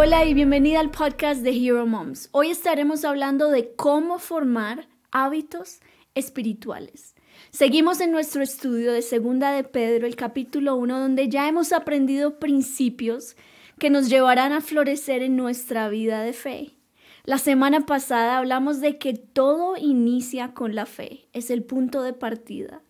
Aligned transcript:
Hola 0.00 0.24
y 0.24 0.32
bienvenida 0.32 0.78
al 0.78 0.92
podcast 0.92 1.42
de 1.42 1.50
Hero 1.50 1.84
Moms. 1.84 2.28
Hoy 2.30 2.50
estaremos 2.50 3.04
hablando 3.04 3.50
de 3.50 3.74
cómo 3.74 4.20
formar 4.20 4.86
hábitos 5.10 5.80
espirituales. 6.14 7.16
Seguimos 7.50 8.00
en 8.00 8.12
nuestro 8.12 8.40
estudio 8.40 8.92
de 8.92 9.02
Segunda 9.02 9.50
de 9.50 9.64
Pedro, 9.64 10.06
el 10.06 10.14
capítulo 10.14 10.76
1, 10.76 11.00
donde 11.00 11.28
ya 11.28 11.48
hemos 11.48 11.72
aprendido 11.72 12.38
principios 12.38 13.34
que 13.80 13.90
nos 13.90 14.08
llevarán 14.08 14.52
a 14.52 14.60
florecer 14.60 15.20
en 15.22 15.34
nuestra 15.34 15.88
vida 15.88 16.22
de 16.22 16.32
fe. 16.32 16.76
La 17.24 17.38
semana 17.38 17.84
pasada 17.84 18.38
hablamos 18.38 18.80
de 18.80 18.98
que 18.98 19.14
todo 19.14 19.76
inicia 19.76 20.54
con 20.54 20.76
la 20.76 20.86
fe, 20.86 21.26
es 21.32 21.50
el 21.50 21.64
punto 21.64 22.02
de 22.02 22.12
partida. 22.12 22.82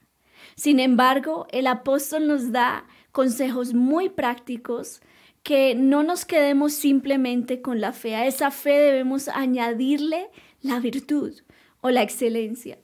Sin 0.56 0.79
embargo, 0.79 1.47
el 1.52 1.69
apóstol 1.69 2.27
nos 2.27 2.52
da 2.52 2.84
consejos 3.12 3.73
muy 3.73 4.11
prácticos 4.11 5.01
que 5.48 5.75
no 5.75 6.02
nos 6.02 6.27
quedemos 6.27 6.75
simplemente 6.75 7.62
con 7.62 7.80
la 7.80 7.95
fe. 7.95 8.15
A 8.15 8.27
esa 8.27 8.51
fe 8.51 8.73
debemos 8.73 9.29
añadirle 9.29 10.29
la 10.61 10.79
virtud 10.79 11.33
o 11.80 11.88
la 11.88 12.02
excelencia. 12.02 12.77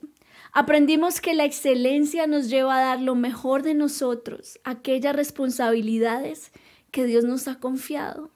Aprendimos 0.51 1.21
que 1.21 1.35
la 1.35 1.45
excelencia 1.45 2.25
nos 2.25 2.49
lleva 2.49 2.77
a 2.77 2.83
dar 2.83 3.01
lo 3.01 3.13
mejor 3.13 3.61
de 3.61 3.75
nosotros, 3.75 4.59
aquellas 4.63 5.15
responsabilidades 5.15 6.51
que 6.89 7.05
Dios 7.05 7.23
nos 7.23 7.47
ha 7.47 7.59
confiado, 7.59 8.31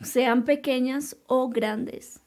sean 0.00 0.44
pequeñas 0.44 1.16
o 1.26 1.48
grandes. 1.48 2.20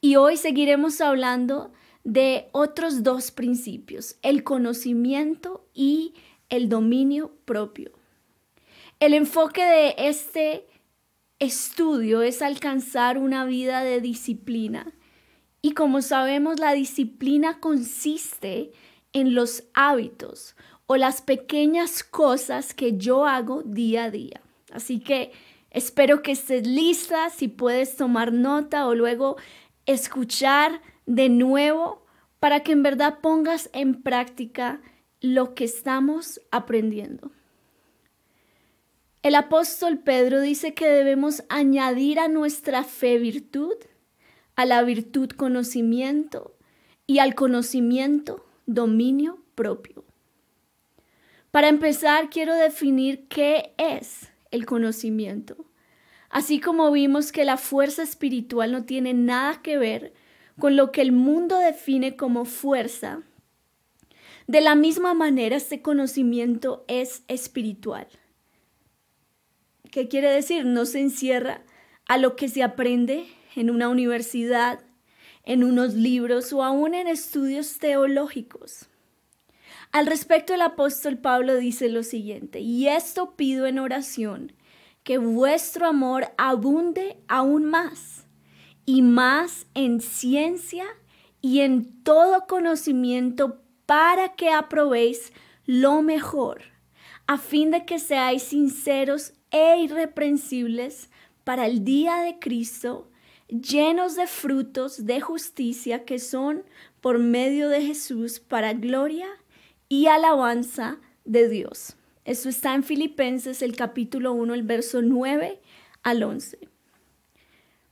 Y 0.00 0.14
hoy 0.14 0.36
seguiremos 0.36 1.00
hablando 1.00 1.72
de 2.04 2.46
otros 2.52 3.02
dos 3.02 3.32
principios, 3.32 4.18
el 4.22 4.44
conocimiento 4.44 5.66
y 5.74 6.14
el 6.48 6.68
dominio 6.68 7.32
propio. 7.44 7.90
El 9.00 9.14
enfoque 9.14 9.64
de 9.64 9.94
este 9.98 10.64
estudio 11.38 12.22
es 12.22 12.42
alcanzar 12.42 13.18
una 13.18 13.44
vida 13.44 13.82
de 13.82 14.00
disciplina. 14.00 14.92
Y 15.62 15.72
como 15.72 16.02
sabemos, 16.02 16.60
la 16.60 16.72
disciplina 16.72 17.60
consiste 17.60 18.72
en 19.12 19.34
los 19.34 19.64
hábitos 19.74 20.56
o 20.86 20.96
las 20.96 21.22
pequeñas 21.22 22.04
cosas 22.04 22.74
que 22.74 22.96
yo 22.96 23.26
hago 23.26 23.62
día 23.62 24.04
a 24.04 24.10
día. 24.10 24.40
Así 24.72 25.00
que 25.00 25.32
espero 25.70 26.22
que 26.22 26.32
estés 26.32 26.66
lista, 26.66 27.30
si 27.30 27.48
puedes 27.48 27.96
tomar 27.96 28.32
nota 28.32 28.86
o 28.86 28.94
luego 28.94 29.36
escuchar 29.86 30.80
de 31.06 31.28
nuevo 31.28 32.04
para 32.40 32.60
que 32.60 32.72
en 32.72 32.82
verdad 32.82 33.18
pongas 33.20 33.70
en 33.72 34.02
práctica 34.02 34.80
lo 35.20 35.54
que 35.54 35.64
estamos 35.64 36.40
aprendiendo. 36.50 37.32
El 39.26 39.34
apóstol 39.34 39.98
Pedro 39.98 40.40
dice 40.40 40.72
que 40.72 40.88
debemos 40.88 41.42
añadir 41.48 42.20
a 42.20 42.28
nuestra 42.28 42.84
fe 42.84 43.18
virtud, 43.18 43.74
a 44.54 44.64
la 44.64 44.84
virtud 44.84 45.30
conocimiento 45.30 46.54
y 47.08 47.18
al 47.18 47.34
conocimiento 47.34 48.46
dominio 48.66 49.42
propio. 49.56 50.04
Para 51.50 51.66
empezar, 51.66 52.30
quiero 52.30 52.54
definir 52.54 53.26
qué 53.26 53.74
es 53.78 54.28
el 54.52 54.64
conocimiento. 54.64 55.56
Así 56.30 56.60
como 56.60 56.92
vimos 56.92 57.32
que 57.32 57.44
la 57.44 57.56
fuerza 57.56 58.04
espiritual 58.04 58.70
no 58.70 58.84
tiene 58.84 59.12
nada 59.12 59.60
que 59.60 59.76
ver 59.76 60.14
con 60.56 60.76
lo 60.76 60.92
que 60.92 61.02
el 61.02 61.10
mundo 61.10 61.58
define 61.58 62.14
como 62.14 62.44
fuerza, 62.44 63.22
de 64.46 64.60
la 64.60 64.76
misma 64.76 65.14
manera 65.14 65.56
este 65.56 65.82
conocimiento 65.82 66.84
es 66.86 67.24
espiritual. 67.26 68.06
¿Qué 69.90 70.08
quiere 70.08 70.30
decir? 70.30 70.64
No 70.64 70.84
se 70.86 71.00
encierra 71.00 71.62
a 72.06 72.18
lo 72.18 72.36
que 72.36 72.48
se 72.48 72.62
aprende 72.62 73.26
en 73.54 73.70
una 73.70 73.88
universidad, 73.88 74.80
en 75.44 75.64
unos 75.64 75.94
libros 75.94 76.52
o 76.52 76.62
aún 76.62 76.94
en 76.94 77.08
estudios 77.08 77.78
teológicos. 77.78 78.88
Al 79.92 80.06
respecto, 80.06 80.54
el 80.54 80.62
apóstol 80.62 81.18
Pablo 81.18 81.56
dice 81.56 81.88
lo 81.88 82.02
siguiente, 82.02 82.60
y 82.60 82.88
esto 82.88 83.36
pido 83.36 83.66
en 83.66 83.78
oración, 83.78 84.52
que 85.04 85.18
vuestro 85.18 85.86
amor 85.86 86.32
abunde 86.36 87.16
aún 87.28 87.64
más, 87.64 88.26
y 88.84 89.02
más 89.02 89.66
en 89.74 90.00
ciencia 90.00 90.84
y 91.40 91.60
en 91.60 92.02
todo 92.02 92.46
conocimiento, 92.46 93.62
para 93.86 94.34
que 94.34 94.50
aprobéis 94.50 95.32
lo 95.64 96.02
mejor, 96.02 96.62
a 97.28 97.38
fin 97.38 97.70
de 97.70 97.84
que 97.84 98.00
seáis 98.00 98.42
sinceros 98.42 99.32
e 99.50 99.78
irreprensibles 99.80 101.10
para 101.44 101.66
el 101.66 101.84
día 101.84 102.16
de 102.18 102.38
Cristo, 102.38 103.10
llenos 103.48 104.16
de 104.16 104.26
frutos 104.26 105.06
de 105.06 105.20
justicia 105.20 106.04
que 106.04 106.18
son 106.18 106.64
por 107.00 107.18
medio 107.18 107.68
de 107.68 107.82
Jesús 107.82 108.40
para 108.40 108.72
gloria 108.72 109.28
y 109.88 110.06
alabanza 110.06 110.98
de 111.24 111.48
Dios. 111.48 111.96
Eso 112.24 112.48
está 112.48 112.74
en 112.74 112.82
Filipenses 112.82 113.62
el 113.62 113.76
capítulo 113.76 114.32
1, 114.32 114.54
el 114.54 114.64
verso 114.64 115.02
9 115.02 115.60
al 116.02 116.22
11. 116.22 116.58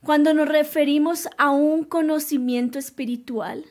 Cuando 0.03 0.33
nos 0.33 0.47
referimos 0.47 1.29
a 1.37 1.51
un 1.51 1.83
conocimiento 1.83 2.77
espiritual, 2.77 3.65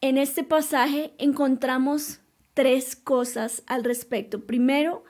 en 0.00 0.16
este 0.16 0.42
pasaje 0.42 1.12
encontramos 1.18 2.20
tres 2.54 2.96
cosas 2.96 3.62
al 3.66 3.84
respecto. 3.84 4.46
Primero, 4.46 5.04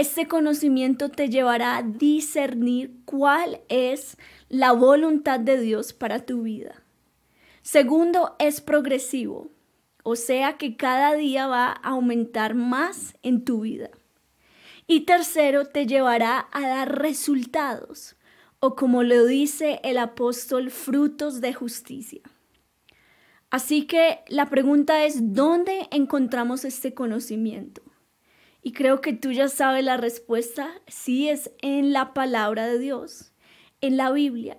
este 0.00 0.28
conocimiento 0.28 1.08
te 1.08 1.30
llevará 1.30 1.78
a 1.78 1.82
discernir 1.82 2.92
cuál 3.06 3.60
es 3.70 4.18
la 4.50 4.72
voluntad 4.72 5.40
de 5.40 5.58
Dios 5.58 5.94
para 5.94 6.26
tu 6.26 6.42
vida. 6.42 6.82
Segundo, 7.62 8.36
es 8.38 8.60
progresivo, 8.60 9.50
o 10.02 10.14
sea 10.14 10.58
que 10.58 10.76
cada 10.76 11.14
día 11.14 11.46
va 11.46 11.68
a 11.68 11.90
aumentar 11.90 12.54
más 12.54 13.14
en 13.22 13.44
tu 13.44 13.62
vida. 13.62 13.88
Y 14.86 15.00
tercero, 15.00 15.64
te 15.64 15.86
llevará 15.86 16.46
a 16.52 16.68
dar 16.68 17.00
resultados, 17.00 18.16
o 18.60 18.76
como 18.76 19.02
lo 19.02 19.24
dice 19.24 19.80
el 19.82 19.96
apóstol, 19.96 20.70
frutos 20.70 21.40
de 21.40 21.54
justicia. 21.54 22.20
Así 23.48 23.86
que 23.86 24.20
la 24.28 24.46
pregunta 24.50 25.06
es, 25.06 25.32
¿dónde 25.32 25.88
encontramos 25.90 26.66
este 26.66 26.92
conocimiento? 26.92 27.85
Y 28.66 28.72
creo 28.72 29.00
que 29.00 29.12
tú 29.12 29.30
ya 29.30 29.48
sabes 29.48 29.84
la 29.84 29.96
respuesta, 29.96 30.68
sí 30.88 31.28
es 31.28 31.52
en 31.62 31.92
la 31.92 32.12
palabra 32.12 32.66
de 32.66 32.80
Dios, 32.80 33.30
en 33.80 33.96
la 33.96 34.10
Biblia. 34.10 34.58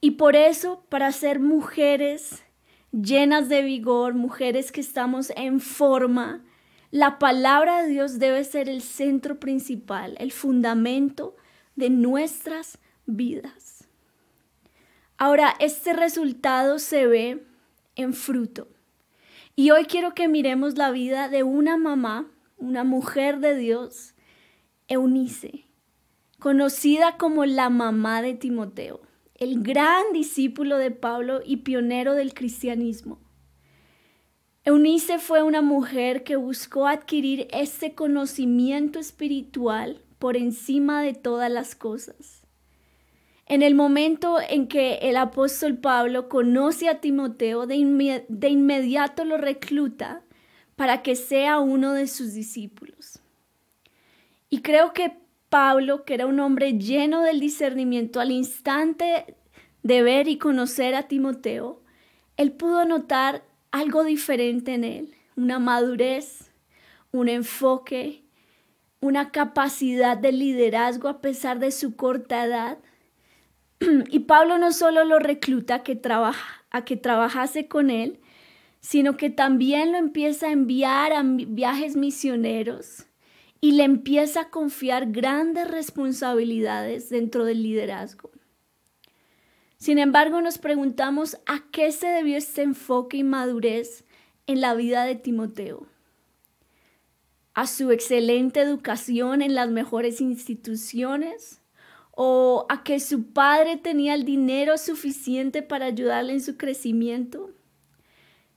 Y 0.00 0.12
por 0.12 0.36
eso, 0.36 0.86
para 0.88 1.12
ser 1.12 1.38
mujeres 1.38 2.44
llenas 2.92 3.50
de 3.50 3.60
vigor, 3.60 4.14
mujeres 4.14 4.72
que 4.72 4.80
estamos 4.80 5.34
en 5.36 5.60
forma, 5.60 6.46
la 6.90 7.18
palabra 7.18 7.82
de 7.82 7.90
Dios 7.90 8.18
debe 8.18 8.42
ser 8.42 8.70
el 8.70 8.80
centro 8.80 9.38
principal, 9.38 10.16
el 10.18 10.32
fundamento 10.32 11.36
de 11.74 11.90
nuestras 11.90 12.78
vidas. 13.04 13.86
Ahora, 15.18 15.54
este 15.60 15.92
resultado 15.92 16.78
se 16.78 17.06
ve 17.06 17.44
en 17.96 18.14
fruto. 18.14 18.68
Y 19.54 19.72
hoy 19.72 19.84
quiero 19.84 20.14
que 20.14 20.26
miremos 20.26 20.78
la 20.78 20.90
vida 20.90 21.28
de 21.28 21.42
una 21.42 21.76
mamá 21.76 22.30
una 22.56 22.84
mujer 22.84 23.40
de 23.40 23.56
Dios, 23.56 24.14
Eunice, 24.88 25.66
conocida 26.38 27.16
como 27.16 27.44
la 27.44 27.70
mamá 27.70 28.22
de 28.22 28.34
Timoteo, 28.34 29.00
el 29.34 29.62
gran 29.62 30.12
discípulo 30.12 30.78
de 30.78 30.90
Pablo 30.90 31.40
y 31.44 31.58
pionero 31.58 32.14
del 32.14 32.34
cristianismo. 32.34 33.20
Eunice 34.64 35.18
fue 35.18 35.42
una 35.42 35.62
mujer 35.62 36.24
que 36.24 36.36
buscó 36.36 36.88
adquirir 36.88 37.46
ese 37.52 37.94
conocimiento 37.94 38.98
espiritual 38.98 40.02
por 40.18 40.36
encima 40.36 41.02
de 41.02 41.14
todas 41.14 41.50
las 41.50 41.76
cosas. 41.76 42.42
En 43.46 43.62
el 43.62 43.76
momento 43.76 44.38
en 44.40 44.66
que 44.66 44.94
el 45.02 45.16
apóstol 45.16 45.78
Pablo 45.78 46.28
conoce 46.28 46.88
a 46.88 47.00
Timoteo, 47.00 47.66
de, 47.66 47.76
inmediato 47.76 49.24
lo 49.24 49.36
recluta 49.36 50.25
para 50.76 51.02
que 51.02 51.16
sea 51.16 51.58
uno 51.58 51.94
de 51.94 52.06
sus 52.06 52.34
discípulos. 52.34 53.20
Y 54.48 54.60
creo 54.60 54.92
que 54.92 55.16
Pablo, 55.48 56.04
que 56.04 56.14
era 56.14 56.26
un 56.26 56.38
hombre 56.40 56.78
lleno 56.78 57.22
del 57.22 57.40
discernimiento 57.40 58.20
al 58.20 58.30
instante 58.30 59.36
de 59.82 60.02
ver 60.02 60.28
y 60.28 60.38
conocer 60.38 60.94
a 60.94 61.08
Timoteo, 61.08 61.80
él 62.36 62.52
pudo 62.52 62.84
notar 62.84 63.42
algo 63.70 64.04
diferente 64.04 64.74
en 64.74 64.84
él, 64.84 65.14
una 65.36 65.58
madurez, 65.58 66.50
un 67.12 67.28
enfoque, 67.28 68.22
una 69.00 69.30
capacidad 69.30 70.16
de 70.16 70.32
liderazgo 70.32 71.08
a 71.08 71.20
pesar 71.20 71.58
de 71.58 71.70
su 71.70 71.96
corta 71.96 72.44
edad. 72.44 72.78
Y 74.10 74.20
Pablo 74.20 74.58
no 74.58 74.72
solo 74.72 75.04
lo 75.04 75.18
recluta 75.18 75.76
a 75.76 75.82
que, 75.82 76.00
a 76.70 76.84
que 76.84 76.96
trabajase 76.96 77.68
con 77.68 77.90
él, 77.90 78.20
sino 78.80 79.16
que 79.16 79.30
también 79.30 79.92
lo 79.92 79.98
empieza 79.98 80.48
a 80.48 80.52
enviar 80.52 81.12
a 81.12 81.22
viajes 81.22 81.96
misioneros 81.96 83.06
y 83.60 83.72
le 83.72 83.84
empieza 83.84 84.42
a 84.42 84.50
confiar 84.50 85.10
grandes 85.10 85.68
responsabilidades 85.68 87.08
dentro 87.08 87.44
del 87.44 87.62
liderazgo. 87.62 88.30
Sin 89.78 89.98
embargo, 89.98 90.40
nos 90.40 90.58
preguntamos 90.58 91.36
a 91.46 91.64
qué 91.70 91.92
se 91.92 92.06
debió 92.06 92.36
este 92.36 92.62
enfoque 92.62 93.18
y 93.18 93.24
madurez 93.24 94.04
en 94.46 94.60
la 94.60 94.74
vida 94.74 95.04
de 95.04 95.16
Timoteo. 95.16 95.86
A 97.54 97.66
su 97.66 97.90
excelente 97.90 98.60
educación 98.60 99.42
en 99.42 99.54
las 99.54 99.70
mejores 99.70 100.20
instituciones 100.20 101.60
o 102.12 102.66
a 102.68 102.82
que 102.82 103.00
su 103.00 103.32
padre 103.32 103.76
tenía 103.76 104.14
el 104.14 104.24
dinero 104.24 104.78
suficiente 104.78 105.62
para 105.62 105.86
ayudarle 105.86 106.34
en 106.34 106.40
su 106.40 106.56
crecimiento. 106.56 107.50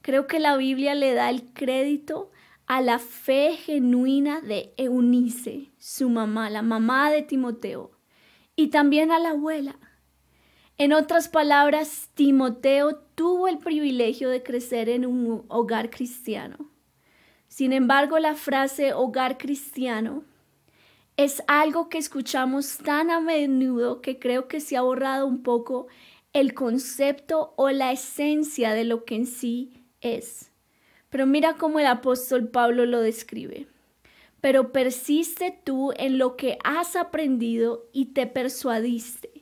Creo 0.01 0.27
que 0.27 0.39
la 0.39 0.55
Biblia 0.55 0.95
le 0.95 1.13
da 1.13 1.29
el 1.29 1.51
crédito 1.53 2.31
a 2.65 2.81
la 2.81 2.99
fe 2.99 3.57
genuina 3.57 4.41
de 4.41 4.73
Eunice, 4.77 5.71
su 5.77 6.09
mamá, 6.09 6.49
la 6.49 6.61
mamá 6.61 7.11
de 7.11 7.23
Timoteo, 7.23 7.91
y 8.55 8.67
también 8.67 9.11
a 9.11 9.19
la 9.19 9.31
abuela. 9.31 9.77
En 10.77 10.93
otras 10.93 11.27
palabras, 11.27 12.09
Timoteo 12.13 12.95
tuvo 13.15 13.47
el 13.47 13.57
privilegio 13.57 14.29
de 14.29 14.43
crecer 14.43 14.87
en 14.87 15.05
un 15.05 15.43
hogar 15.49 15.89
cristiano. 15.89 16.69
Sin 17.49 17.73
embargo, 17.73 18.19
la 18.19 18.35
frase 18.35 18.93
hogar 18.93 19.37
cristiano 19.37 20.23
es 21.17 21.43
algo 21.47 21.89
que 21.89 21.97
escuchamos 21.97 22.77
tan 22.77 23.11
a 23.11 23.19
menudo 23.19 23.99
que 23.99 24.19
creo 24.19 24.47
que 24.47 24.61
se 24.61 24.77
ha 24.77 24.81
borrado 24.81 25.27
un 25.27 25.43
poco 25.43 25.87
el 26.31 26.53
concepto 26.53 27.53
o 27.57 27.71
la 27.71 27.91
esencia 27.91 28.73
de 28.73 28.85
lo 28.85 29.03
que 29.03 29.15
en 29.15 29.25
sí 29.25 29.78
es. 30.01 30.51
Pero 31.09 31.25
mira 31.25 31.55
cómo 31.55 31.79
el 31.79 31.87
apóstol 31.87 32.49
Pablo 32.49 32.85
lo 32.85 33.01
describe. 33.01 33.67
Pero 34.41 34.71
persiste 34.71 35.59
tú 35.63 35.91
en 35.97 36.17
lo 36.17 36.37
que 36.37 36.57
has 36.63 36.95
aprendido 36.95 37.87
y 37.91 38.07
te 38.13 38.27
persuadiste 38.27 39.39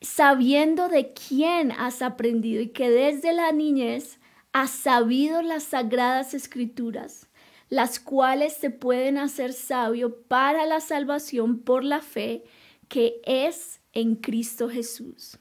sabiendo 0.00 0.88
de 0.88 1.12
quién 1.12 1.72
has 1.72 2.02
aprendido 2.02 2.62
y 2.62 2.68
que 2.68 2.90
desde 2.90 3.32
la 3.32 3.52
niñez 3.52 4.18
has 4.52 4.70
sabido 4.70 5.42
las 5.42 5.64
sagradas 5.64 6.34
escrituras, 6.34 7.28
las 7.68 7.98
cuales 7.98 8.58
te 8.60 8.70
pueden 8.70 9.18
hacer 9.18 9.52
sabio 9.52 10.16
para 10.22 10.66
la 10.66 10.80
salvación 10.80 11.58
por 11.58 11.84
la 11.84 12.00
fe 12.00 12.44
que 12.88 13.20
es 13.24 13.80
en 13.92 14.14
Cristo 14.14 14.68
Jesús. 14.68 15.38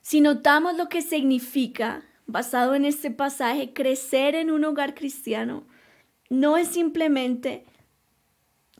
Si 0.00 0.20
notamos 0.20 0.76
lo 0.76 0.88
que 0.88 1.02
significa, 1.02 2.04
basado 2.26 2.74
en 2.74 2.84
este 2.84 3.10
pasaje, 3.10 3.72
crecer 3.72 4.34
en 4.34 4.50
un 4.50 4.64
hogar 4.64 4.94
cristiano, 4.94 5.64
no 6.28 6.56
es 6.56 6.68
simplemente 6.68 7.64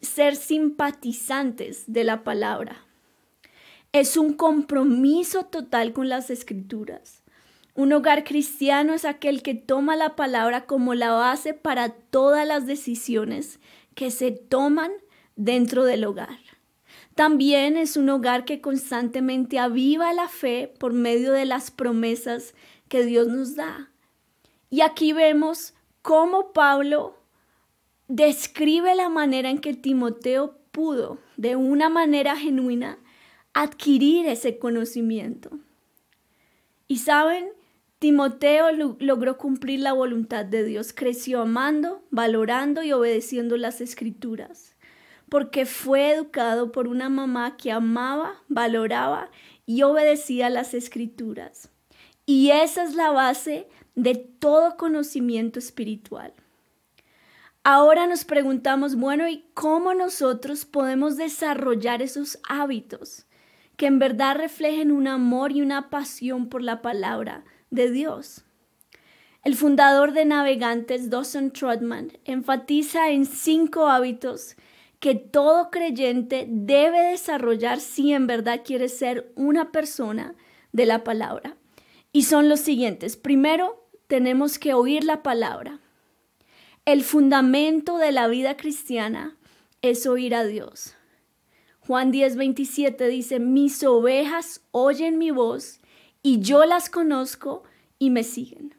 ser 0.00 0.36
simpatizantes 0.36 1.84
de 1.86 2.04
la 2.04 2.24
palabra, 2.24 2.84
es 3.92 4.16
un 4.16 4.34
compromiso 4.34 5.44
total 5.44 5.92
con 5.92 6.08
las 6.08 6.28
escrituras. 6.30 7.22
Un 7.74 7.92
hogar 7.92 8.24
cristiano 8.24 8.94
es 8.94 9.04
aquel 9.04 9.42
que 9.42 9.54
toma 9.54 9.96
la 9.96 10.16
palabra 10.16 10.66
como 10.66 10.94
la 10.94 11.12
base 11.12 11.54
para 11.54 11.90
todas 11.90 12.46
las 12.46 12.66
decisiones 12.66 13.60
que 13.94 14.10
se 14.10 14.32
toman 14.32 14.90
dentro 15.36 15.84
del 15.84 16.04
hogar. 16.04 16.38
También 17.14 17.78
es 17.78 17.96
un 17.96 18.10
hogar 18.10 18.44
que 18.44 18.60
constantemente 18.60 19.58
aviva 19.58 20.12
la 20.12 20.28
fe 20.28 20.72
por 20.78 20.92
medio 20.92 21.32
de 21.32 21.46
las 21.46 21.70
promesas 21.70 22.54
que 22.88 23.04
Dios 23.04 23.28
nos 23.28 23.56
da. 23.56 23.90
Y 24.70 24.80
aquí 24.80 25.12
vemos 25.12 25.74
cómo 26.02 26.52
Pablo 26.52 27.16
describe 28.08 28.94
la 28.94 29.08
manera 29.08 29.50
en 29.50 29.58
que 29.58 29.74
Timoteo 29.74 30.58
pudo, 30.70 31.18
de 31.36 31.56
una 31.56 31.88
manera 31.88 32.36
genuina, 32.36 32.98
adquirir 33.54 34.26
ese 34.26 34.58
conocimiento. 34.58 35.58
Y 36.88 36.98
saben, 36.98 37.48
Timoteo 37.98 38.66
logró 39.00 39.38
cumplir 39.38 39.80
la 39.80 39.94
voluntad 39.94 40.44
de 40.44 40.64
Dios, 40.64 40.92
creció 40.92 41.40
amando, 41.40 42.04
valorando 42.10 42.82
y 42.82 42.92
obedeciendo 42.92 43.56
las 43.56 43.80
escrituras, 43.80 44.76
porque 45.30 45.64
fue 45.64 46.12
educado 46.12 46.70
por 46.72 46.88
una 46.88 47.08
mamá 47.08 47.56
que 47.56 47.72
amaba, 47.72 48.42
valoraba 48.48 49.30
y 49.64 49.82
obedecía 49.82 50.50
las 50.50 50.74
escrituras. 50.74 51.70
Y 52.26 52.50
esa 52.50 52.82
es 52.82 52.94
la 52.94 53.10
base 53.10 53.68
de 53.94 54.14
todo 54.14 54.76
conocimiento 54.76 55.58
espiritual. 55.58 56.34
Ahora 57.64 58.06
nos 58.06 58.24
preguntamos, 58.24 58.96
bueno, 58.96 59.28
¿y 59.28 59.44
cómo 59.54 59.94
nosotros 59.94 60.64
podemos 60.64 61.16
desarrollar 61.16 62.02
esos 62.02 62.38
hábitos? 62.48 63.26
que 63.76 63.86
en 63.86 63.98
verdad 63.98 64.36
reflejen 64.36 64.90
un 64.90 65.06
amor 65.06 65.52
y 65.52 65.62
una 65.62 65.90
pasión 65.90 66.48
por 66.48 66.62
la 66.62 66.82
palabra 66.82 67.44
de 67.70 67.90
Dios. 67.90 68.44
El 69.44 69.54
fundador 69.54 70.12
de 70.12 70.24
Navegantes, 70.24 71.08
Dawson 71.08 71.52
Trotman, 71.52 72.18
enfatiza 72.24 73.10
en 73.10 73.26
cinco 73.26 73.86
hábitos 73.86 74.56
que 74.98 75.14
todo 75.14 75.70
creyente 75.70 76.46
debe 76.48 77.00
desarrollar 77.10 77.80
si 77.80 78.12
en 78.12 78.26
verdad 78.26 78.62
quiere 78.64 78.88
ser 78.88 79.30
una 79.36 79.70
persona 79.70 80.34
de 80.72 80.86
la 80.86 81.04
palabra. 81.04 81.56
Y 82.16 82.22
son 82.22 82.48
los 82.48 82.60
siguientes. 82.60 83.14
Primero, 83.18 83.86
tenemos 84.06 84.58
que 84.58 84.72
oír 84.72 85.04
la 85.04 85.22
palabra. 85.22 85.80
El 86.86 87.04
fundamento 87.04 87.98
de 87.98 88.10
la 88.10 88.26
vida 88.26 88.56
cristiana 88.56 89.36
es 89.82 90.06
oír 90.06 90.34
a 90.34 90.44
Dios. 90.44 90.94
Juan 91.80 92.10
10, 92.10 92.36
27 92.36 93.08
dice, 93.08 93.38
mis 93.38 93.84
ovejas 93.84 94.62
oyen 94.70 95.18
mi 95.18 95.30
voz 95.30 95.80
y 96.22 96.40
yo 96.40 96.64
las 96.64 96.88
conozco 96.88 97.64
y 97.98 98.08
me 98.08 98.24
siguen. 98.24 98.74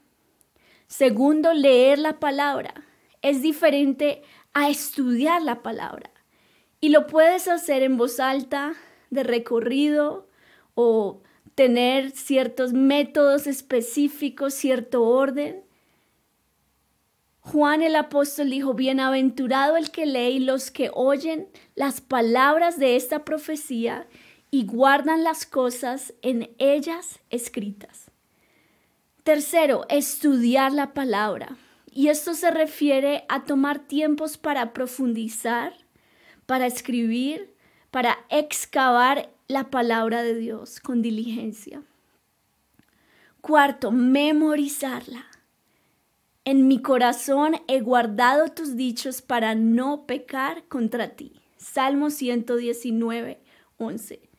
Segundo, 0.87 1.53
leer 1.53 1.99
la 1.99 2.19
palabra. 2.19 2.73
Es 3.21 3.43
diferente 3.43 4.23
a 4.55 4.67
estudiar 4.67 5.43
la 5.43 5.61
palabra. 5.61 6.09
Y 6.81 6.89
lo 6.89 7.05
puedes 7.05 7.47
hacer 7.47 7.83
en 7.83 7.97
voz 7.97 8.19
alta, 8.19 8.73
de 9.11 9.21
recorrido 9.21 10.27
o 10.73 11.21
tener 11.57 12.11
ciertos 12.11 12.71
métodos 12.71 13.47
específicos, 13.47 14.53
cierto 14.53 15.01
orden. 15.01 15.63
Juan 17.39 17.81
el 17.81 17.95
apóstol 17.95 18.51
dijo, 18.51 18.75
bienaventurado 18.75 19.75
el 19.75 19.89
que 19.89 20.05
lee 20.05 20.35
y 20.35 20.39
los 20.39 20.69
que 20.69 20.91
oyen 20.93 21.47
las 21.73 21.99
palabras 21.99 22.77
de 22.77 22.95
esta 22.95 23.25
profecía 23.25 24.05
y 24.51 24.67
guardan 24.67 25.23
las 25.23 25.47
cosas 25.47 26.13
en 26.21 26.51
ellas 26.59 27.21
escritas. 27.31 28.11
Tercero, 29.23 29.87
estudiar 29.89 30.71
la 30.73 30.93
palabra. 30.93 31.57
Y 31.91 32.09
esto 32.09 32.35
se 32.35 32.51
refiere 32.51 33.25
a 33.29 33.45
tomar 33.45 33.79
tiempos 33.79 34.37
para 34.37 34.73
profundizar, 34.73 35.73
para 36.45 36.67
escribir, 36.67 37.51
para 37.97 38.19
excavar 38.29 39.31
la 39.47 39.71
palabra 39.71 40.21
de 40.21 40.35
Dios 40.35 40.79
con 40.79 41.01
diligencia. 41.01 41.81
Cuarto, 43.41 43.89
memorizarla. 43.89 45.25
En 46.45 46.67
mi 46.67 46.79
corazón 46.79 47.55
he 47.67 47.79
guardado 47.79 48.49
tus 48.49 48.75
dichos 48.75 49.23
para 49.23 49.55
no 49.55 50.05
pecar 50.05 50.65
contra 50.67 51.15
ti. 51.15 51.41
Salmo 51.57 52.11
119, 52.11 53.41
11. 53.77 54.29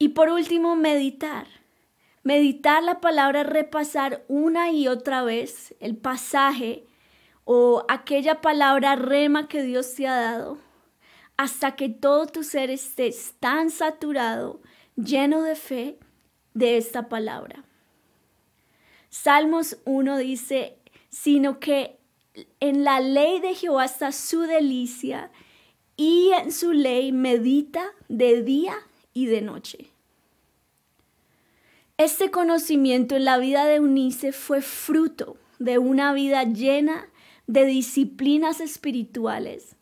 Y 0.00 0.08
por 0.08 0.28
último, 0.28 0.74
meditar. 0.74 1.46
Meditar 2.24 2.82
la 2.82 3.00
palabra, 3.00 3.44
repasar 3.44 4.24
una 4.26 4.72
y 4.72 4.88
otra 4.88 5.22
vez 5.22 5.76
el 5.78 5.96
pasaje 5.96 6.88
o 7.44 7.84
aquella 7.88 8.40
palabra 8.40 8.96
rema 8.96 9.46
que 9.46 9.62
Dios 9.62 9.94
te 9.94 10.08
ha 10.08 10.16
dado, 10.16 10.65
hasta 11.36 11.76
que 11.76 11.88
todo 11.88 12.26
tu 12.26 12.42
ser 12.42 12.70
esté 12.70 13.14
tan 13.40 13.70
saturado, 13.70 14.60
lleno 14.96 15.42
de 15.42 15.54
fe 15.54 15.98
de 16.54 16.78
esta 16.78 17.08
palabra. 17.08 17.64
Salmos 19.10 19.78
1 19.84 20.18
dice, 20.18 20.76
sino 21.10 21.60
que 21.60 21.98
en 22.60 22.84
la 22.84 23.00
ley 23.00 23.40
de 23.40 23.54
Jehová 23.54 23.84
está 23.84 24.12
su 24.12 24.40
delicia 24.40 25.30
y 25.96 26.30
en 26.32 26.52
su 26.52 26.72
ley 26.72 27.12
medita 27.12 27.84
de 28.08 28.42
día 28.42 28.74
y 29.12 29.26
de 29.26 29.42
noche. 29.42 29.90
Este 31.98 32.30
conocimiento 32.30 33.16
en 33.16 33.24
la 33.24 33.38
vida 33.38 33.64
de 33.64 33.76
Eunice 33.76 34.32
fue 34.32 34.60
fruto 34.60 35.38
de 35.58 35.78
una 35.78 36.12
vida 36.12 36.44
llena 36.44 37.08
de 37.46 37.64
disciplinas 37.64 38.60
espirituales 38.60 39.75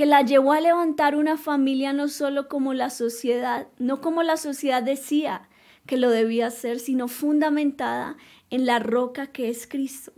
que 0.00 0.06
la 0.06 0.22
llevó 0.22 0.52
a 0.52 0.62
levantar 0.62 1.14
una 1.14 1.36
familia 1.36 1.92
no 1.92 2.08
solo 2.08 2.48
como 2.48 2.72
la 2.72 2.88
sociedad, 2.88 3.68
no 3.78 4.00
como 4.00 4.22
la 4.22 4.38
sociedad 4.38 4.82
decía 4.82 5.50
que 5.84 5.98
lo 5.98 6.08
debía 6.08 6.46
hacer, 6.46 6.78
sino 6.78 7.06
fundamentada 7.06 8.16
en 8.48 8.64
la 8.64 8.78
roca 8.78 9.26
que 9.26 9.50
es 9.50 9.66
Cristo. 9.66 10.14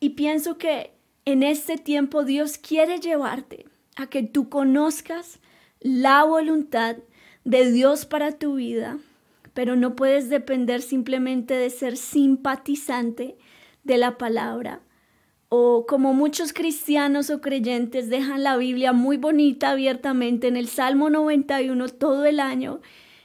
Y 0.00 0.10
pienso 0.10 0.58
que 0.58 0.92
en 1.24 1.42
este 1.42 1.78
tiempo 1.78 2.22
Dios 2.22 2.58
quiere 2.58 3.00
llevarte 3.00 3.64
a 3.96 4.08
que 4.08 4.22
tú 4.22 4.50
conozcas 4.50 5.40
la 5.80 6.22
voluntad 6.22 6.98
de 7.44 7.72
Dios 7.72 8.04
para 8.04 8.32
tu 8.32 8.56
vida, 8.56 8.98
pero 9.54 9.76
no 9.76 9.96
puedes 9.96 10.28
depender 10.28 10.82
simplemente 10.82 11.54
de 11.54 11.70
ser 11.70 11.96
simpatizante 11.96 13.38
de 13.82 13.96
la 13.96 14.18
palabra. 14.18 14.82
O 15.52 15.84
como 15.84 16.14
muchos 16.14 16.52
cristianos 16.52 17.28
o 17.28 17.40
creyentes 17.40 18.08
dejan 18.08 18.44
la 18.44 18.56
Biblia 18.56 18.92
muy 18.92 19.16
bonita 19.16 19.70
abiertamente 19.70 20.46
en 20.46 20.56
el 20.56 20.68
Salmo 20.68 21.10
91 21.10 21.88
todo 21.88 22.24
el 22.24 22.38
año, 22.38 22.80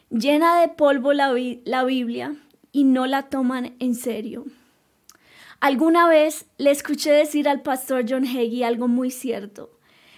llena 0.09 0.59
de 0.59 0.69
polvo 0.69 1.13
la, 1.13 1.31
la 1.65 1.83
Biblia 1.83 2.35
y 2.71 2.83
no 2.83 3.05
la 3.05 3.29
toman 3.29 3.75
en 3.77 3.93
serio. 3.93 4.45
Alguna 5.59 6.07
vez 6.07 6.47
le 6.57 6.71
escuché 6.71 7.11
decir 7.11 7.47
al 7.47 7.61
pastor 7.61 8.05
John 8.09 8.25
Hagee 8.25 8.65
algo 8.65 8.87
muy 8.87 9.11
cierto. 9.11 9.77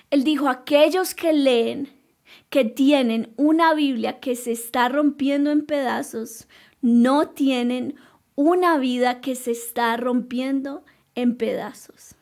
Él 0.09 0.23
dijo, 0.23 0.47
aquellos 0.47 1.13
que 1.13 1.33
leen, 1.33 1.89
que 2.49 2.63
tienen 2.63 3.33
una 3.35 3.73
Biblia 3.73 4.21
que 4.21 4.37
se 4.37 4.53
está 4.53 4.87
rompiendo 4.87 5.51
en 5.51 5.65
pedazos, 5.65 6.47
no 6.81 7.27
tienen 7.27 7.95
una 8.35 8.77
vida 8.77 9.19
que 9.19 9.35
se 9.35 9.51
está 9.51 9.97
rompiendo 9.97 10.85
en 10.85 10.96
pedazos. 11.25 12.15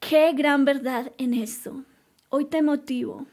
Qué 0.00 0.32
gran 0.32 0.64
verdad 0.64 1.12
en 1.18 1.34
esto. 1.34 1.84
Hoy 2.30 2.46
te 2.46 2.62
motivo 2.62 3.26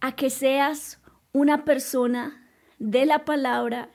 a 0.00 0.16
que 0.16 0.30
seas 0.30 1.00
una 1.32 1.64
persona 1.64 2.48
de 2.78 3.06
la 3.06 3.24
palabra, 3.24 3.90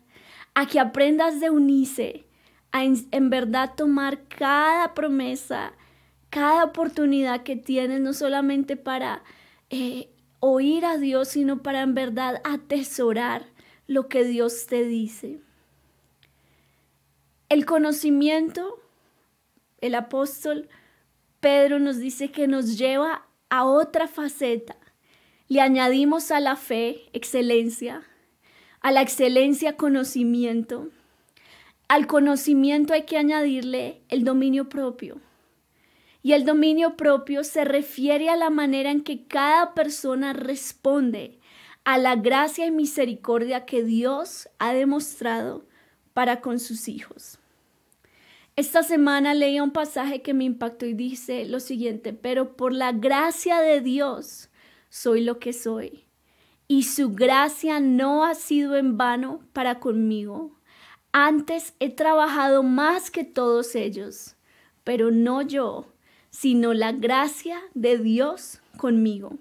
a 0.54 0.66
que 0.66 0.80
aprendas 0.80 1.42
de 1.42 1.50
unirse, 1.50 2.26
a 2.72 2.86
en, 2.86 3.30
verdad 3.30 3.74
tomar 3.76 4.28
cada 4.30 4.94
promesa, 4.94 5.74
cada 6.30 6.64
oportunidad 6.64 7.44
que 7.44 7.58
tienes, 7.58 8.00
no 8.00 8.14
solamente 8.14 8.78
para 8.78 9.24
eh, 9.70 10.10
oír 10.40 10.86
a 10.86 10.98
Dios, 10.98 11.28
sino 11.28 11.62
para 11.62 11.82
en 11.82 11.94
verdad 11.94 12.42
atesorar 12.46 13.48
lo 13.88 14.08
que 14.08 14.24
Dios 14.24 14.68
te 14.68 14.86
dice. 14.86 15.42
El 17.50 17.66
conocimiento, 17.66 18.80
el 19.80 19.96
apóstol 19.96 20.70
Pedro 21.40 21.80
nos 21.80 21.98
dice 21.98 22.32
que 22.32 22.48
nos 22.48 22.78
lleva 22.78 23.28
a 23.50 23.66
otra 23.66 24.08
faceta. 24.08 24.76
Le 25.48 25.62
añadimos 25.62 26.32
a 26.32 26.40
la 26.40 26.56
fe 26.56 27.04
excelencia, 27.14 28.04
a 28.82 28.92
la 28.92 29.02
excelencia 29.02 29.78
conocimiento. 29.78 30.90
Al 31.88 32.08
conocimiento 32.08 32.94
hay 32.94 33.04
que 33.04 33.18
añadirle 33.18 34.02
el 34.10 34.24
dominio 34.24 34.68
propio. 34.68 35.22
Y 36.24 36.34
el 36.34 36.44
dominio 36.44 36.98
propio 36.98 37.44
se 37.44 37.64
refiere 37.64 38.30
a 38.30 38.36
la 38.36 38.50
manera 38.50 38.92
en 38.92 39.02
que 39.02 39.26
cada 39.28 39.74
persona 39.74 40.34
responde 40.34 41.40
a 41.86 41.98
la 41.98 42.18
gracia 42.18 42.66
y 42.66 42.72
misericordia 42.72 43.66
que 43.66 43.84
Dios 43.84 44.50
ha 44.60 44.74
demostrado 44.74 45.66
para 46.14 46.42
con 46.42 46.60
sus 46.60 46.90
hijos. 46.90 47.40
Esta 48.58 48.82
semana 48.82 49.36
leí 49.36 49.60
un 49.60 49.70
pasaje 49.70 50.24
que 50.24 50.34
me 50.34 50.44
impactó 50.44 50.88
y 50.88 50.96
dice 50.96 51.46
lo 51.46 51.60
siguiente, 51.60 52.12
pero 52.12 52.58
por 52.58 52.74
la 52.74 52.92
gracia 52.92 53.60
de 53.60 53.82
Dios 53.82 54.50
soy 54.90 55.24
lo 55.24 55.38
que 55.38 55.54
soy, 55.54 56.06
y 56.68 56.82
su 56.82 57.14
gracia 57.14 57.80
no 57.80 58.26
ha 58.26 58.34
sido 58.34 58.76
en 58.76 58.98
vano 58.98 59.42
para 59.54 59.80
conmigo. 59.80 60.58
Antes 61.12 61.76
he 61.80 61.92
trabajado 61.92 62.64
más 62.64 63.12
que 63.12 63.24
todos 63.24 63.76
ellos, 63.76 64.36
pero 64.84 65.12
no 65.12 65.44
yo, 65.44 65.86
sino 66.32 66.74
la 66.74 66.94
gracia 66.94 67.62
de 67.76 68.00
Dios 68.00 68.60
conmigo. 68.76 69.38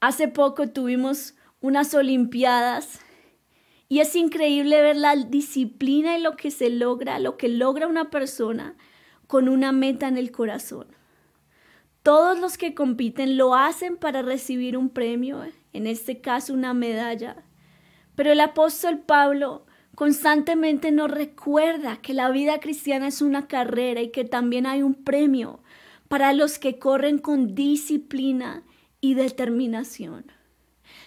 Hace 0.00 0.26
poco 0.26 0.70
tuvimos 0.70 1.36
unas 1.60 1.94
Olimpiadas 1.94 3.03
y 3.88 4.00
es 4.00 4.16
increíble 4.16 4.80
ver 4.82 4.96
la 4.96 5.14
disciplina 5.16 6.18
y 6.18 6.22
lo 6.22 6.36
que 6.36 6.50
se 6.50 6.70
logra, 6.70 7.18
lo 7.18 7.36
que 7.36 7.48
logra 7.48 7.86
una 7.86 8.10
persona 8.10 8.76
con 9.26 9.48
una 9.48 9.72
meta 9.72 10.08
en 10.08 10.18
el 10.18 10.30
corazón. 10.32 10.86
Todos 12.02 12.38
los 12.38 12.58
que 12.58 12.74
compiten 12.74 13.36
lo 13.36 13.54
hacen 13.54 13.96
para 13.96 14.22
recibir 14.22 14.76
un 14.76 14.90
premio, 14.90 15.42
en 15.72 15.86
este 15.86 16.20
caso 16.20 16.52
una 16.52 16.74
medalla. 16.74 17.44
Pero 18.14 18.32
el 18.32 18.40
apóstol 18.40 18.98
Pablo 19.00 19.64
Constantemente 19.94 20.90
nos 20.90 21.10
recuerda 21.10 21.98
que 21.98 22.14
la 22.14 22.30
vida 22.30 22.58
cristiana 22.58 23.06
es 23.06 23.22
una 23.22 23.46
carrera 23.46 24.00
y 24.02 24.10
que 24.10 24.24
también 24.24 24.66
hay 24.66 24.82
un 24.82 24.94
premio 24.94 25.60
para 26.08 26.32
los 26.32 26.58
que 26.58 26.78
corren 26.78 27.18
con 27.18 27.54
disciplina 27.54 28.64
y 29.00 29.14
determinación. 29.14 30.24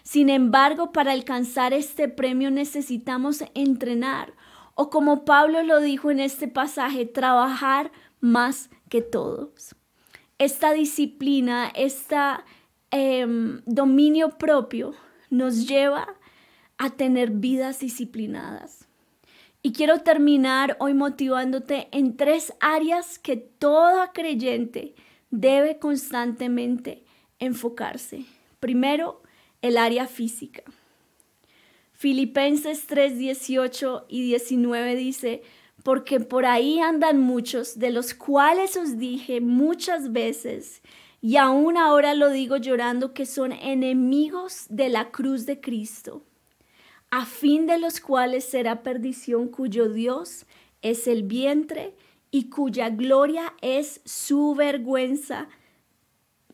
Sin 0.07 0.29
embargo, 0.29 0.93
para 0.93 1.11
alcanzar 1.11 1.73
este 1.73 2.07
premio 2.07 2.49
necesitamos 2.49 3.43
entrenar 3.55 4.33
o 4.73 4.89
como 4.89 5.25
Pablo 5.25 5.63
lo 5.63 5.81
dijo 5.81 6.11
en 6.11 6.21
este 6.21 6.47
pasaje, 6.47 7.05
trabajar 7.05 7.91
más 8.21 8.69
que 8.87 9.01
todos. 9.01 9.75
Esta 10.37 10.71
disciplina, 10.71 11.69
este 11.75 12.15
dominio 13.65 14.37
propio 14.37 14.93
nos 15.29 15.67
lleva 15.67 16.07
a 16.77 16.89
tener 16.91 17.31
vidas 17.31 17.81
disciplinadas. 17.81 18.87
Y 19.61 19.73
quiero 19.73 20.03
terminar 20.03 20.77
hoy 20.79 20.93
motivándote 20.93 21.89
en 21.91 22.15
tres 22.15 22.53
áreas 22.61 23.19
que 23.19 23.35
toda 23.35 24.13
creyente 24.13 24.95
debe 25.31 25.79
constantemente 25.79 27.03
enfocarse. 27.39 28.23
Primero, 28.61 29.21
el 29.61 29.77
área 29.77 30.07
física. 30.07 30.63
Filipenses 31.93 32.85
3, 32.87 33.17
18 33.17 34.05
y 34.07 34.21
19 34.23 34.95
dice, 34.95 35.41
porque 35.83 36.19
por 36.19 36.45
ahí 36.45 36.79
andan 36.79 37.19
muchos, 37.19 37.79
de 37.79 37.91
los 37.91 38.13
cuales 38.13 38.77
os 38.77 38.97
dije 38.97 39.41
muchas 39.41 40.11
veces, 40.11 40.81
y 41.21 41.37
aún 41.37 41.77
ahora 41.77 42.13
lo 42.13 42.29
digo 42.29 42.57
llorando, 42.57 43.13
que 43.13 43.25
son 43.25 43.51
enemigos 43.51 44.65
de 44.69 44.89
la 44.89 45.11
cruz 45.11 45.45
de 45.45 45.59
Cristo 45.59 46.23
a 47.09 47.25
fin 47.25 47.67
de 47.67 47.77
los 47.77 47.99
cuales 47.99 48.45
será 48.45 48.83
perdición 48.83 49.47
cuyo 49.47 49.89
Dios 49.89 50.45
es 50.81 51.07
el 51.07 51.23
vientre 51.23 51.95
y 52.31 52.49
cuya 52.49 52.89
gloria 52.89 53.53
es 53.61 54.01
su 54.05 54.55
vergüenza, 54.55 55.47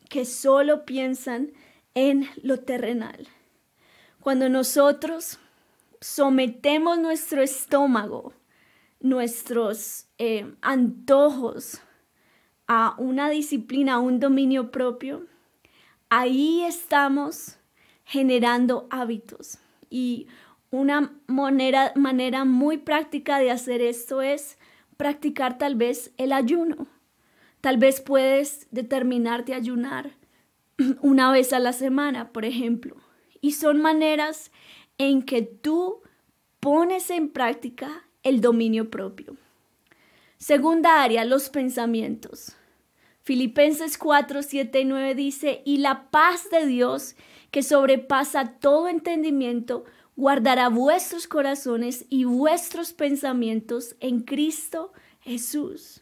que 0.09 0.25
solo 0.25 0.85
piensan 0.85 1.51
en 1.95 2.27
lo 2.41 2.59
terrenal. 2.59 3.27
Cuando 4.19 4.49
nosotros 4.49 5.39
sometemos 5.99 6.97
nuestro 6.99 7.41
estómago, 7.41 8.33
nuestros 8.99 10.07
eh, 10.17 10.53
antojos 10.61 11.81
a 12.67 12.95
una 12.97 13.29
disciplina, 13.29 13.95
a 13.95 13.99
un 13.99 14.19
dominio 14.19 14.71
propio, 14.71 15.25
ahí 16.09 16.63
estamos 16.63 17.57
generando 18.05 18.87
hábitos. 18.89 19.59
Y 19.89 20.27
una 20.71 21.13
manera, 21.27 21.91
manera 21.95 22.45
muy 22.45 22.77
práctica 22.77 23.39
de 23.39 23.51
hacer 23.51 23.81
esto 23.81 24.21
es 24.21 24.57
practicar 24.97 25.57
tal 25.57 25.75
vez 25.75 26.11
el 26.17 26.31
ayuno. 26.31 26.87
Tal 27.61 27.77
vez 27.77 28.01
puedes 28.01 28.67
determinarte 28.71 29.53
a 29.53 29.57
ayunar 29.57 30.22
una 31.01 31.31
vez 31.31 31.53
a 31.53 31.59
la 31.59 31.73
semana, 31.73 32.31
por 32.31 32.45
ejemplo. 32.45 32.97
Y 33.41 33.51
son 33.53 33.81
maneras 33.81 34.51
en 34.97 35.23
que 35.23 35.41
tú 35.41 36.01
pones 36.59 37.09
en 37.09 37.29
práctica 37.29 38.07
el 38.23 38.41
dominio 38.41 38.89
propio. 38.89 39.35
Segunda 40.37 41.03
área, 41.03 41.25
los 41.25 41.49
pensamientos. 41.49 42.55
Filipenses 43.21 43.97
4, 43.97 44.43
7 44.43 44.81
y 44.81 44.85
9 44.85 45.15
dice, 45.15 45.61
y 45.65 45.77
la 45.77 46.09
paz 46.11 46.49
de 46.49 46.65
Dios, 46.65 47.15
que 47.51 47.63
sobrepasa 47.63 48.59
todo 48.59 48.89
entendimiento, 48.89 49.85
guardará 50.15 50.69
vuestros 50.69 51.27
corazones 51.27 52.05
y 52.09 52.25
vuestros 52.25 52.93
pensamientos 52.93 53.95
en 53.99 54.21
Cristo 54.21 54.91
Jesús. 55.21 56.01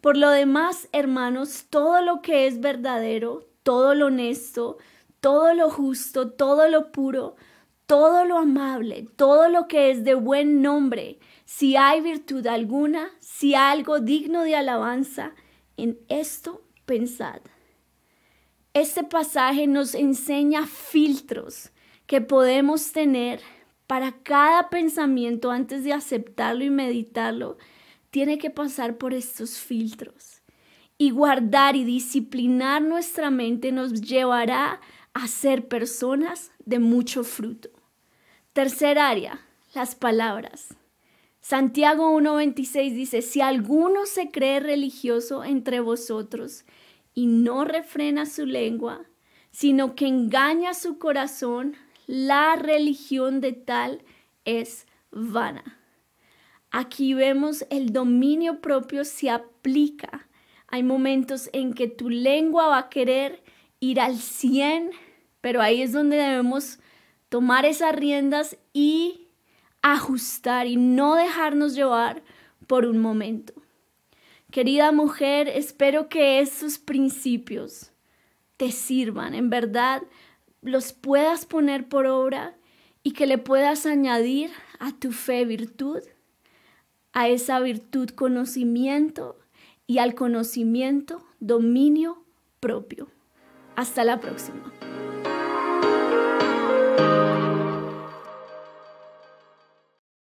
Por 0.00 0.16
lo 0.16 0.30
demás, 0.30 0.88
hermanos, 0.92 1.66
todo 1.68 2.00
lo 2.00 2.22
que 2.22 2.46
es 2.46 2.60
verdadero, 2.60 3.46
todo 3.64 3.96
lo 3.96 4.06
honesto, 4.06 4.78
todo 5.18 5.54
lo 5.54 5.70
justo, 5.70 6.30
todo 6.30 6.68
lo 6.68 6.92
puro, 6.92 7.34
todo 7.86 8.24
lo 8.24 8.38
amable, 8.38 9.08
todo 9.16 9.48
lo 9.48 9.66
que 9.66 9.90
es 9.90 10.04
de 10.04 10.14
buen 10.14 10.62
nombre, 10.62 11.18
si 11.44 11.76
hay 11.76 12.00
virtud 12.00 12.46
alguna, 12.46 13.10
si 13.18 13.54
algo 13.54 14.00
digno 14.00 14.42
de 14.42 14.54
alabanza, 14.54 15.34
en 15.76 15.98
esto 16.08 16.62
pensad. 16.84 17.40
Este 18.72 19.02
pasaje 19.04 19.66
nos 19.66 19.94
enseña 19.94 20.66
filtros 20.66 21.70
que 22.06 22.20
podemos 22.20 22.92
tener 22.92 23.40
para 23.86 24.12
cada 24.22 24.70
pensamiento 24.70 25.50
antes 25.50 25.84
de 25.84 25.92
aceptarlo 25.92 26.64
y 26.64 26.70
meditarlo, 26.70 27.56
tiene 28.10 28.38
que 28.38 28.50
pasar 28.50 28.96
por 28.96 29.14
estos 29.14 29.58
filtros. 29.58 30.33
Y 30.96 31.10
guardar 31.10 31.76
y 31.76 31.84
disciplinar 31.84 32.82
nuestra 32.82 33.30
mente 33.30 33.72
nos 33.72 34.00
llevará 34.00 34.80
a 35.12 35.28
ser 35.28 35.68
personas 35.68 36.52
de 36.64 36.78
mucho 36.78 37.24
fruto. 37.24 37.70
Tercer 38.52 38.98
área, 38.98 39.40
las 39.74 39.94
palabras. 39.94 40.76
Santiago 41.40 42.18
1.26 42.18 42.94
dice, 42.94 43.22
si 43.22 43.40
alguno 43.40 44.06
se 44.06 44.30
cree 44.30 44.60
religioso 44.60 45.44
entre 45.44 45.80
vosotros 45.80 46.64
y 47.12 47.26
no 47.26 47.64
refrena 47.64 48.24
su 48.24 48.46
lengua, 48.46 49.04
sino 49.50 49.94
que 49.94 50.06
engaña 50.06 50.74
su 50.74 50.98
corazón, 50.98 51.76
la 52.06 52.56
religión 52.56 53.40
de 53.40 53.52
tal 53.52 54.02
es 54.44 54.86
vana. 55.10 55.78
Aquí 56.70 57.14
vemos 57.14 57.64
el 57.70 57.92
dominio 57.92 58.60
propio 58.60 59.04
se 59.04 59.30
aplica. 59.30 60.28
Hay 60.74 60.82
momentos 60.82 61.50
en 61.52 61.72
que 61.72 61.86
tu 61.86 62.10
lengua 62.10 62.66
va 62.66 62.78
a 62.78 62.88
querer 62.88 63.44
ir 63.78 64.00
al 64.00 64.18
100, 64.18 64.90
pero 65.40 65.62
ahí 65.62 65.80
es 65.80 65.92
donde 65.92 66.16
debemos 66.16 66.80
tomar 67.28 67.64
esas 67.64 67.94
riendas 67.94 68.56
y 68.72 69.28
ajustar 69.82 70.66
y 70.66 70.74
no 70.74 71.14
dejarnos 71.14 71.76
llevar 71.76 72.24
por 72.66 72.86
un 72.86 72.98
momento. 72.98 73.52
Querida 74.50 74.90
mujer, 74.90 75.46
espero 75.46 76.08
que 76.08 76.40
esos 76.40 76.78
principios 76.78 77.92
te 78.56 78.72
sirvan, 78.72 79.34
en 79.34 79.50
verdad 79.50 80.02
los 80.60 80.92
puedas 80.92 81.46
poner 81.46 81.88
por 81.88 82.06
obra 82.06 82.56
y 83.04 83.12
que 83.12 83.28
le 83.28 83.38
puedas 83.38 83.86
añadir 83.86 84.50
a 84.80 84.90
tu 84.90 85.12
fe 85.12 85.44
virtud, 85.44 86.00
a 87.12 87.28
esa 87.28 87.60
virtud 87.60 88.08
conocimiento 88.08 89.38
y 89.86 89.98
al 89.98 90.14
conocimiento 90.14 91.24
dominio 91.40 92.24
propio. 92.60 93.08
Hasta 93.76 94.04
la 94.04 94.20
próxima. 94.20 94.72